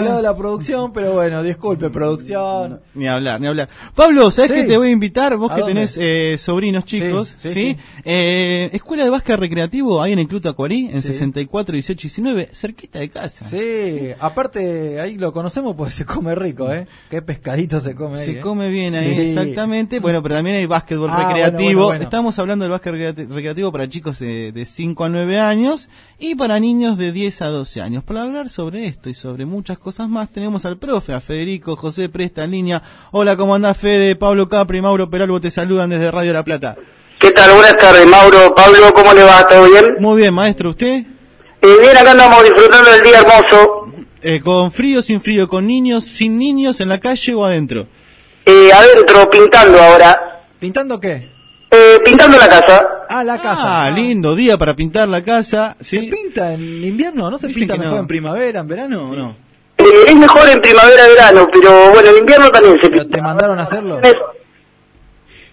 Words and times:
hablado 0.00 0.16
de 0.16 0.22
la 0.22 0.36
producción, 0.40 0.92
pero 0.92 1.12
bueno, 1.12 1.42
disculpe, 1.42 1.90
producción. 1.90 2.80
Ni 2.94 3.06
hablar, 3.06 3.40
ni 3.40 3.46
hablar. 3.46 3.68
Pablo, 3.94 4.30
¿sabes 4.30 4.52
que 4.52 4.64
te 4.64 4.76
voy 4.76 4.88
a 4.88 4.90
invitar? 4.90 5.36
Vos 5.36 5.52
que 5.52 5.62
tenés 5.62 5.96
eh, 6.00 6.36
sobrinos 6.38 6.84
chicos, 6.84 7.34
¿sí? 7.38 7.76
Eh, 8.04 8.70
Escuela 8.72 9.04
de 9.04 9.10
Básquet 9.10 9.38
Recreativo, 9.38 10.02
ahí 10.02 10.12
en 10.12 10.18
el 10.18 10.28
Club 10.28 10.42
Tacuarí, 10.42 10.90
en 10.92 11.02
64, 11.02 11.72
18 11.72 11.92
y 11.92 12.08
19, 12.08 12.48
cerquita 12.52 12.98
de 12.98 13.10
casa. 13.10 13.44
Sí, 13.44 14.10
aparte 14.18 15.00
ahí 15.00 15.16
lo 15.16 15.32
conocemos 15.32 15.74
porque 15.76 15.92
se 15.92 16.04
come 16.04 16.34
rico, 16.34 16.72
¿eh? 16.72 16.86
Qué 17.10 17.22
pescadito 17.22 17.80
se 17.80 17.94
come 17.94 18.20
ahí. 18.20 18.24
Se 18.24 18.32
¿eh? 18.32 18.40
come 18.40 18.68
bien 18.68 18.94
ahí, 18.94 19.20
exactamente. 19.20 20.00
Bueno, 20.00 20.22
pero 20.22 20.36
también 20.36 20.56
hay 20.56 20.66
básquetbol 20.66 21.10
ah, 21.12 21.28
recreativo. 21.28 21.94
Estamos 21.94 22.38
hablando 22.38 22.64
del 22.64 22.72
básquet 22.72 23.16
recreativo 23.28 23.72
para 23.72 23.88
chicos 23.88 24.18
de, 24.18 24.52
de 24.52 24.66
5 24.66 25.04
a 25.04 25.08
9 25.08 25.40
años 25.40 25.88
y 26.18 26.34
para 26.34 26.60
niños 26.60 26.96
de 26.96 27.12
10 27.12 27.42
a 27.42 27.46
12 27.48 27.80
años. 27.80 28.04
Para 28.04 28.22
hablar 28.22 28.48
sobre 28.48 28.86
esto 28.86 29.10
y 29.10 29.14
sobre 29.14 29.46
muchas 29.46 29.78
cosas 29.78 29.89
cosas 29.90 30.08
más, 30.08 30.30
tenemos 30.30 30.64
al 30.66 30.78
profe, 30.78 31.12
a 31.12 31.20
Federico 31.20 31.74
José 31.74 32.08
Presta 32.08 32.44
en 32.44 32.52
línea. 32.52 32.80
Hola, 33.10 33.36
¿cómo 33.36 33.56
andás, 33.56 33.76
Fede? 33.76 34.14
Pablo 34.14 34.48
Capri, 34.48 34.80
Mauro 34.80 35.10
Peralbo 35.10 35.40
te 35.40 35.50
saludan 35.50 35.90
desde 35.90 36.12
Radio 36.12 36.32
La 36.32 36.44
Plata. 36.44 36.76
¿Qué 37.18 37.32
tal? 37.32 37.50
Buenas 37.54 37.74
tardes, 37.74 38.06
Mauro. 38.06 38.54
Pablo, 38.54 38.92
¿cómo 38.94 39.12
le 39.12 39.24
va? 39.24 39.48
¿Todo 39.48 39.68
bien? 39.68 39.96
Muy 39.98 40.20
bien, 40.20 40.32
maestro, 40.32 40.70
¿usted? 40.70 41.04
Eh, 41.60 41.76
bien, 41.80 41.96
acá 41.96 42.12
andamos 42.12 42.40
disfrutando 42.44 42.88
del 42.88 43.02
día 43.02 43.18
hermoso. 43.18 43.86
Eh, 44.22 44.40
¿Con 44.40 44.70
frío, 44.70 45.02
sin 45.02 45.20
frío? 45.20 45.48
¿Con 45.48 45.66
niños, 45.66 46.04
sin 46.04 46.38
niños, 46.38 46.80
en 46.80 46.88
la 46.88 47.00
calle 47.00 47.34
o 47.34 47.44
adentro? 47.44 47.88
Eh, 48.46 48.70
adentro, 48.72 49.28
pintando 49.28 49.76
ahora. 49.76 50.44
¿Pintando 50.60 51.00
qué? 51.00 51.32
Eh, 51.68 51.98
pintando 52.04 52.38
la 52.38 52.48
casa. 52.48 52.86
Ah, 53.08 53.24
la 53.24 53.38
casa. 53.38 53.86
Ah, 53.86 53.90
lindo 53.90 54.36
día 54.36 54.56
para 54.56 54.76
pintar 54.76 55.08
la 55.08 55.20
casa. 55.20 55.76
¿Se 55.80 55.98
pinta 55.98 56.54
en 56.54 56.84
invierno? 56.84 57.28
¿No 57.28 57.36
se 57.38 57.48
pinta 57.48 57.76
mejor 57.76 57.98
en 57.98 58.06
primavera, 58.06 58.60
en 58.60 58.68
verano 58.68 59.10
o 59.10 59.16
no? 59.16 59.49
Eh, 59.80 60.04
es 60.08 60.14
mejor 60.14 60.48
en 60.48 60.60
primavera-verano, 60.60 61.48
pero 61.52 61.90
bueno, 61.90 62.10
en 62.10 62.18
invierno 62.18 62.50
también 62.50 62.78
se 62.80 62.88
pinta. 62.88 63.08
¿Te 63.08 63.22
mandaron 63.22 63.58
a 63.58 63.62
hacerlo? 63.62 64.00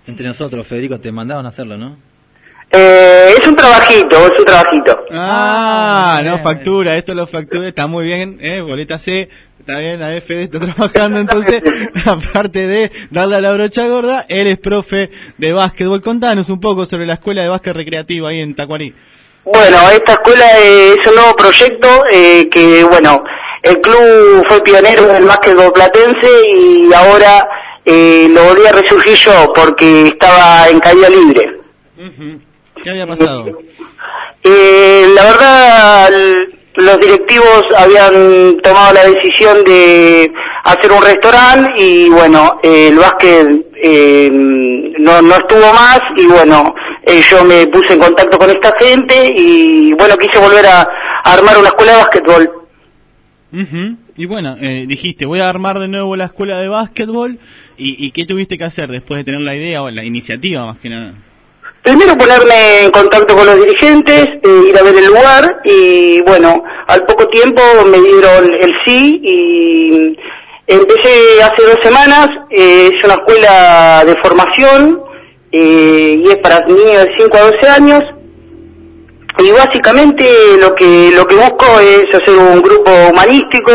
Entre 0.05 0.27
nosotros, 0.27 0.65
Federico, 0.65 0.99
te 0.99 1.11
mandaron 1.11 1.45
a 1.45 1.49
hacerlo, 1.49 1.77
¿no? 1.77 1.97
Eh, 2.71 3.33
es 3.39 3.47
un 3.47 3.55
trabajito, 3.55 4.27
es 4.27 4.39
un 4.39 4.45
trabajito. 4.45 5.05
Ah, 5.11 6.21
no 6.23 6.37
factura, 6.39 6.97
esto 6.97 7.13
lo 7.13 7.25
factura, 7.25 7.67
está 7.67 7.87
muy 7.87 8.05
bien, 8.05 8.39
eh, 8.41 8.59
boleta 8.59 8.97
C, 8.97 9.29
está 9.59 9.79
bien, 9.79 9.99
la 9.99 10.19
Fede 10.21 10.43
está 10.43 10.59
trabajando, 10.59 11.19
entonces, 11.19 11.61
aparte 12.05 12.67
de 12.67 12.91
darle 13.09 13.37
a 13.37 13.41
la 13.41 13.53
brocha 13.53 13.87
gorda, 13.87 14.25
él 14.27 14.47
es 14.47 14.57
profe 14.57 15.11
de 15.37 15.53
básquetbol. 15.53 16.01
Contanos 16.01 16.49
un 16.49 16.59
poco 16.59 16.85
sobre 16.85 17.05
la 17.05 17.13
escuela 17.13 17.41
de 17.41 17.49
básquet 17.49 17.73
recreativo 17.73 18.27
ahí 18.27 18.41
en 18.41 18.53
Tacuarí. 18.53 18.93
Bueno, 19.45 19.77
esta 19.93 20.13
escuela 20.13 20.45
es 20.59 21.07
un 21.07 21.15
nuevo 21.15 21.35
proyecto 21.37 21.87
eh, 22.11 22.49
que, 22.49 22.83
bueno, 22.83 23.23
el 23.69 23.81
club 23.81 24.45
fue 24.47 24.61
pionero 24.63 25.07
del 25.07 25.25
básquetbol 25.25 25.73
platense 25.73 26.29
y 26.49 26.93
ahora 26.93 27.47
eh, 27.85 28.27
lo 28.29 28.43
volví 28.43 28.65
a 28.65 28.71
resurgir 28.71 29.15
yo 29.15 29.53
porque 29.53 30.07
estaba 30.07 30.67
en 30.69 30.79
caída 30.79 31.09
libre. 31.09 31.61
¿Qué 32.83 32.89
había 32.89 33.07
pasado? 33.07 33.45
Eh, 34.43 35.07
la 35.13 35.23
verdad, 35.23 36.09
los 36.75 36.99
directivos 36.99 37.63
habían 37.77 38.57
tomado 38.61 38.93
la 38.93 39.03
decisión 39.05 39.63
de 39.63 40.31
hacer 40.63 40.91
un 40.91 41.01
restaurante 41.01 41.81
y 41.81 42.09
bueno, 42.09 42.59
el 42.63 42.97
básquet 42.97 43.47
eh, 43.83 44.29
no, 44.31 45.21
no 45.21 45.35
estuvo 45.35 45.73
más 45.73 45.99
y 46.15 46.25
bueno, 46.27 46.73
yo 47.05 47.43
me 47.43 47.67
puse 47.67 47.93
en 47.93 47.99
contacto 47.99 48.37
con 48.37 48.49
esta 48.49 48.73
gente 48.77 49.33
y 49.35 49.93
bueno, 49.93 50.17
quise 50.17 50.39
volver 50.39 50.65
a 50.65 50.87
armar 51.23 51.57
una 51.57 51.69
escuela 51.69 51.93
de 51.93 51.97
básquetbol. 51.99 52.56
Y 53.51 54.25
bueno, 54.25 54.57
eh, 54.59 54.85
dijiste, 54.87 55.25
voy 55.25 55.39
a 55.39 55.49
armar 55.49 55.79
de 55.79 55.87
nuevo 55.87 56.15
la 56.15 56.25
escuela 56.25 56.59
de 56.59 56.67
básquetbol. 56.67 57.39
¿Y, 57.77 58.11
qué 58.11 58.25
tuviste 58.25 58.57
que 58.57 58.63
hacer 58.63 58.89
después 58.89 59.19
de 59.19 59.23
tener 59.23 59.41
la 59.41 59.55
idea 59.55 59.83
o 59.83 59.91
la 59.91 60.03
iniciativa 60.03 60.65
más 60.65 60.79
que 60.79 60.89
nada? 60.89 61.13
Primero 61.83 62.17
ponerme 62.17 62.83
en 62.83 62.91
contacto 62.91 63.35
con 63.35 63.45
los 63.45 63.63
dirigentes, 63.63 64.27
eh, 64.43 64.69
ir 64.69 64.77
a 64.77 64.83
ver 64.83 64.95
el 64.97 65.05
lugar 65.05 65.61
y 65.63 66.21
bueno, 66.21 66.63
al 66.87 67.05
poco 67.05 67.27
tiempo 67.29 67.61
me 67.85 68.01
dieron 68.01 68.53
el 68.59 68.73
sí 68.83 69.21
y 69.23 70.17
empecé 70.65 71.41
hace 71.43 71.63
dos 71.63 71.77
semanas, 71.81 72.27
eh, 72.49 72.89
es 72.93 73.03
una 73.05 73.13
escuela 73.13 74.03
de 74.05 74.15
formación 74.21 75.01
y 75.51 76.27
es 76.27 76.37
para 76.39 76.65
niños 76.65 77.05
de 77.05 77.11
5 77.17 77.37
a 77.37 77.51
12 77.51 77.69
años 77.69 78.03
y 79.39 79.51
básicamente 79.51 80.25
lo 80.59 80.73
que 80.73 81.11
lo 81.15 81.25
que 81.25 81.35
busco 81.35 81.79
es 81.79 82.05
hacer 82.13 82.35
un 82.37 82.61
grupo 82.61 82.91
humanístico 83.11 83.71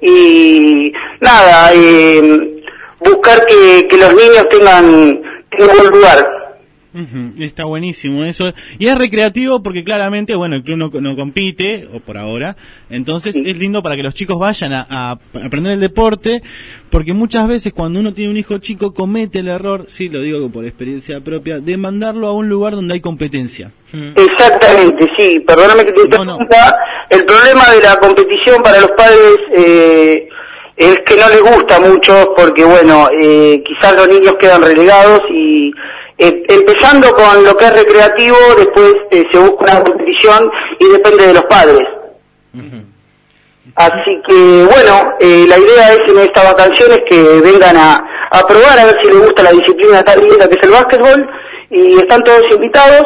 y 0.00 0.92
nada 1.20 1.72
eh, 1.74 2.62
buscar 3.00 3.44
que, 3.46 3.86
que, 3.88 3.96
los 3.96 4.14
niños 4.14 4.48
tengan, 4.48 5.20
tengan 5.50 5.80
un 5.80 5.90
lugar 5.90 6.45
Está 7.38 7.64
buenísimo 7.64 8.24
eso. 8.24 8.52
Y 8.78 8.86
es 8.86 8.96
recreativo 8.96 9.62
porque 9.62 9.84
claramente, 9.84 10.34
bueno, 10.34 10.56
el 10.56 10.62
club 10.62 10.76
no, 10.76 11.00
no 11.00 11.16
compite, 11.16 11.88
o 11.92 12.00
por 12.00 12.16
ahora, 12.16 12.56
entonces 12.90 13.36
es 13.36 13.58
lindo 13.58 13.82
para 13.82 13.96
que 13.96 14.02
los 14.02 14.14
chicos 14.14 14.38
vayan 14.38 14.72
a, 14.72 15.10
aprender 15.10 15.72
el 15.72 15.80
deporte, 15.80 16.42
porque 16.90 17.12
muchas 17.12 17.48
veces 17.48 17.72
cuando 17.72 18.00
uno 18.00 18.14
tiene 18.14 18.30
un 18.30 18.36
hijo 18.36 18.58
chico 18.58 18.94
comete 18.94 19.40
el 19.40 19.48
error, 19.48 19.86
sí, 19.88 20.08
lo 20.08 20.20
digo 20.20 20.48
por 20.50 20.64
experiencia 20.64 21.20
propia, 21.20 21.60
de 21.60 21.76
mandarlo 21.76 22.28
a 22.28 22.32
un 22.32 22.48
lugar 22.48 22.74
donde 22.74 22.94
hay 22.94 23.00
competencia. 23.00 23.72
Exactamente, 23.92 25.06
sí, 25.16 25.40
perdóname 25.40 25.84
que 25.84 25.92
te 25.92 26.02
interrumpa. 26.02 26.76
El 27.08 27.24
problema 27.24 27.70
de 27.70 27.82
la 27.82 27.96
competición 27.96 28.62
para 28.62 28.80
los 28.80 28.90
padres... 28.96 29.38
Eh, 29.56 30.28
es 30.76 30.98
que 31.06 31.16
no 31.16 31.28
les 31.30 31.40
gusta 31.40 31.80
mucho 31.80 32.34
porque, 32.36 32.62
bueno, 32.64 33.08
eh, 33.18 33.62
quizás 33.64 33.96
los 33.96 34.08
niños 34.08 34.36
quedan 34.38 34.62
relegados 34.62 35.22
y 35.30 35.72
eh, 36.18 36.42
empezando 36.48 37.12
con 37.14 37.44
lo 37.44 37.56
que 37.56 37.64
es 37.66 37.72
recreativo, 37.74 38.36
después 38.56 38.94
eh, 39.10 39.24
se 39.30 39.38
busca 39.38 39.64
una 39.64 39.84
competición 39.84 40.50
y 40.78 40.88
depende 40.88 41.26
de 41.26 41.34
los 41.34 41.44
padres. 41.44 41.88
Así 43.74 44.22
que 44.26 44.64
bueno, 44.64 45.14
eh, 45.20 45.44
la 45.46 45.58
idea 45.58 45.92
es 45.92 46.00
en 46.08 46.18
estas 46.20 46.44
vacaciones 46.44 47.02
que 47.06 47.22
vengan 47.40 47.76
a, 47.76 48.28
a 48.30 48.46
probar 48.46 48.78
a 48.78 48.86
ver 48.86 48.96
si 49.02 49.08
les 49.08 49.18
gusta 49.18 49.42
la 49.42 49.52
disciplina 49.52 50.02
tan 50.02 50.18
linda 50.20 50.48
que 50.48 50.54
es 50.54 50.62
el 50.62 50.70
básquetbol 50.70 51.30
y 51.70 51.98
están 51.98 52.22
todos 52.24 52.50
invitados. 52.50 53.04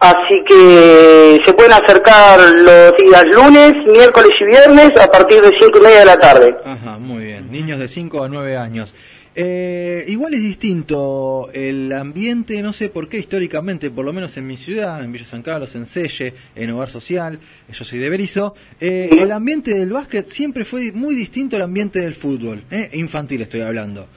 Así 0.00 0.44
que 0.46 1.40
se 1.44 1.52
pueden 1.54 1.72
acercar 1.72 2.38
los 2.38 2.96
días 2.96 3.24
lunes, 3.26 3.72
miércoles 3.86 4.30
y 4.40 4.44
viernes 4.44 4.92
a 5.00 5.10
partir 5.10 5.42
de 5.42 5.50
cinco 5.58 5.78
y 5.78 5.82
media 5.82 5.98
de 6.00 6.04
la 6.04 6.16
tarde. 6.16 6.56
Ajá, 6.64 6.98
muy 6.98 7.24
bien. 7.24 7.50
Niños 7.50 7.80
de 7.80 7.88
5 7.88 8.22
a 8.22 8.28
9 8.28 8.56
años. 8.56 8.94
Eh, 9.40 10.04
igual 10.08 10.34
es 10.34 10.42
distinto 10.42 11.48
el 11.52 11.92
ambiente, 11.92 12.60
no 12.60 12.72
sé 12.72 12.88
por 12.88 13.08
qué 13.08 13.18
históricamente, 13.18 13.88
por 13.88 14.04
lo 14.04 14.12
menos 14.12 14.36
en 14.36 14.46
mi 14.48 14.56
ciudad, 14.56 15.02
en 15.02 15.12
Villa 15.12 15.24
San 15.24 15.42
Carlos, 15.42 15.76
en 15.76 15.86
Selle, 15.86 16.34
en 16.56 16.70
Hogar 16.72 16.90
Social, 16.90 17.38
yo 17.72 17.84
soy 17.84 18.00
de 18.00 18.08
Berizo, 18.08 18.56
eh, 18.80 19.08
el 19.12 19.30
ambiente 19.30 19.72
del 19.72 19.92
básquet 19.92 20.26
siempre 20.26 20.64
fue 20.64 20.90
muy 20.90 21.14
distinto 21.14 21.54
al 21.54 21.62
ambiente 21.62 22.00
del 22.00 22.16
fútbol, 22.16 22.64
eh, 22.68 22.90
infantil 22.94 23.42
estoy 23.42 23.60
hablando. 23.60 24.08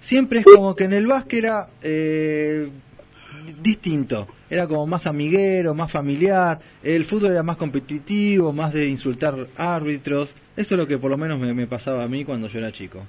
Siempre 0.00 0.40
es 0.40 0.44
como 0.44 0.76
que 0.76 0.84
en 0.84 0.92
el 0.92 1.08
básquet 1.08 1.40
era 1.40 1.68
eh, 1.82 2.68
distinto, 3.60 4.28
era 4.50 4.66
como 4.66 4.86
más 4.86 5.06
amiguero, 5.06 5.74
más 5.74 5.90
familiar, 5.90 6.58
el 6.82 7.04
fútbol 7.04 7.32
era 7.32 7.42
más 7.42 7.56
competitivo, 7.56 8.52
más 8.52 8.72
de 8.72 8.86
insultar 8.86 9.34
árbitros, 9.56 10.34
eso 10.56 10.74
es 10.74 10.78
lo 10.78 10.86
que 10.86 10.98
por 10.98 11.10
lo 11.10 11.18
menos 11.18 11.38
me 11.38 11.66
pasaba 11.66 12.04
a 12.04 12.08
mí 12.08 12.24
cuando 12.24 12.48
yo 12.48 12.58
era 12.58 12.72
chico. 12.72 13.00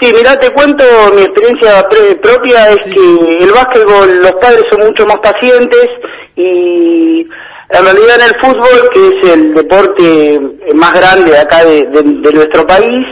Sí, 0.00 0.10
mira, 0.16 0.38
te 0.38 0.50
cuento 0.52 0.82
mi 1.14 1.22
experiencia 1.22 1.86
propia, 2.22 2.70
es 2.70 2.82
que 2.84 3.44
el 3.44 3.50
básquetbol, 3.52 4.22
los 4.22 4.32
padres 4.40 4.64
son 4.70 4.86
mucho 4.86 5.06
más 5.06 5.18
pacientes 5.18 5.88
y 6.36 7.26
en 7.68 7.84
realidad 7.84 8.16
en 8.16 8.28
el 8.28 8.40
fútbol, 8.40 8.90
que 8.94 9.08
es 9.08 9.32
el 9.34 9.52
deporte 9.52 10.40
más 10.74 10.94
grande 10.94 11.36
acá 11.36 11.64
de, 11.64 11.84
nuestro 12.32 12.66
país, 12.66 13.04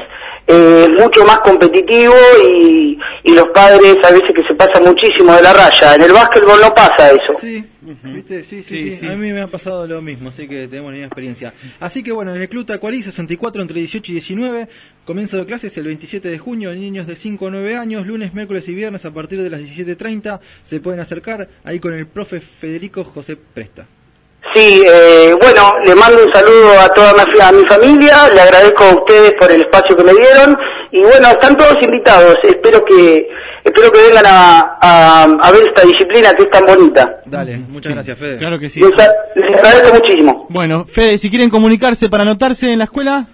eh, 0.49 0.85
es 0.85 0.91
mucho 0.91 1.25
más 1.25 1.39
competitivo 1.41 2.15
y, 2.43 2.99
y, 3.25 3.35
los 3.35 3.49
padres 3.49 3.97
a 4.03 4.11
veces 4.11 4.33
que 4.35 4.43
se 4.49 4.55
pasan 4.55 4.83
muchísimo 4.85 5.35
de 5.35 5.43
la 5.43 5.53
raya. 5.53 5.95
En 5.95 6.03
el 6.03 6.13
básquetbol 6.13 6.61
no 6.61 6.75
pasa 6.75 7.11
eso. 7.11 7.35
Sí, 7.39 7.65
¿Viste? 8.03 8.45
Sí, 8.45 8.63
sí, 8.63 8.93
sí, 8.93 9.07
A 9.07 9.17
mí 9.17 9.33
me 9.33 9.41
ha 9.41 9.47
pasado 9.47 9.87
lo 9.87 10.03
mismo, 10.03 10.31
así 10.31 10.49
que 10.49 10.69
tenemos 10.69 10.91
la 10.91 10.97
misma 10.97 11.07
experiencia. 11.07 11.55
Así 11.81 12.03
que 12.03 12.13
bueno, 12.13 12.35
en 12.35 12.43
el 12.43 12.49
Club 12.49 12.67
Tacuarí 12.67 13.03
64 13.03 13.63
entre 13.63 13.79
18 13.81 14.11
y 14.11 14.15
19, 14.15 14.69
comienzo 15.05 15.37
de 15.37 15.47
clases 15.47 15.77
el 15.79 15.85
27 15.85 16.29
de 16.29 16.39
junio, 16.39 16.75
niños 16.75 17.07
de 17.07 17.17
5 17.17 17.47
a 17.47 17.51
9 17.51 17.77
años, 17.77 18.07
lunes, 18.07 18.35
miércoles 18.35 18.69
y 18.69 18.75
viernes 18.75 19.05
a 19.05 19.11
partir 19.11 19.43
de 19.43 19.51
las 19.51 19.61
17.30 19.61 20.41
se 20.63 20.81
pueden 20.81 21.01
acercar 21.01 21.49
ahí 21.65 21.79
con 21.79 21.95
el 21.95 22.07
profe 22.07 22.41
Federico 22.41 23.05
José 23.05 23.37
Presta. 23.37 23.87
Sí, 24.59 24.83
eh, 24.85 25.37
bueno, 25.41 25.75
le 25.85 25.95
mando 25.95 26.25
un 26.25 26.33
saludo 26.33 26.81
a 26.81 26.89
toda 26.89 27.13
mi, 27.13 27.21
a 27.41 27.53
mi 27.53 27.65
familia, 27.69 28.29
le 28.35 28.41
agradezco 28.41 28.83
a 28.83 28.97
ustedes 28.97 29.35
por 29.39 29.53
el 29.53 29.61
espacio 29.61 29.97
que 29.97 30.03
me 30.03 30.13
dieron 30.13 30.59
y 30.91 31.01
bueno, 31.01 31.29
están 31.29 31.57
todos 31.57 31.77
invitados, 31.81 32.35
espero 32.43 32.85
que 32.85 33.29
espero 33.63 33.93
que 33.93 34.03
vengan 34.03 34.25
a, 34.27 35.51
ver 35.53 35.63
esta 35.63 35.87
disciplina 35.87 36.35
que 36.35 36.43
es 36.43 36.51
tan 36.51 36.67
bonita. 36.67 37.21
Dale, 37.27 37.59
muchas 37.59 37.95
gracias 37.95 38.19
Fede. 38.19 38.39
Claro 38.39 38.59
que 38.59 38.69
sí. 38.69 38.81
Les, 38.81 38.91
agradezco 39.59 39.95
muchísimo. 39.95 40.49
Bueno, 40.49 40.87
Fede, 40.87 41.19
si 41.19 41.31
quieren 41.31 41.51
comunicarse 41.51 42.09
para 42.09 42.25
anotarse 42.25 42.73
en 42.73 42.79
la 42.79 42.85
escuela. 42.85 43.29